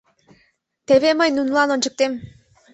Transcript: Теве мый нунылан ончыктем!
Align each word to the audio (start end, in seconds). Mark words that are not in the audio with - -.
Теве 0.87 1.09
мый 1.19 1.29
нунылан 1.35 1.69
ончыктем! 1.75 2.13